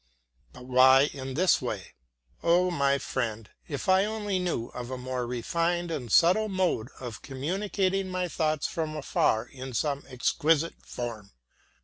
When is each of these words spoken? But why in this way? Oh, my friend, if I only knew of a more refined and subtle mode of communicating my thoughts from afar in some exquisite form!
But 0.51 0.65
why 0.65 1.11
in 1.13 1.35
this 1.35 1.61
way? 1.61 1.93
Oh, 2.41 2.71
my 2.71 2.97
friend, 2.97 3.47
if 3.67 3.87
I 3.87 4.03
only 4.03 4.39
knew 4.39 4.69
of 4.69 4.89
a 4.89 4.97
more 4.97 5.27
refined 5.27 5.91
and 5.91 6.11
subtle 6.11 6.49
mode 6.49 6.89
of 6.99 7.21
communicating 7.21 8.09
my 8.09 8.27
thoughts 8.27 8.65
from 8.65 8.95
afar 8.95 9.45
in 9.45 9.73
some 9.75 10.03
exquisite 10.07 10.83
form! 10.83 11.33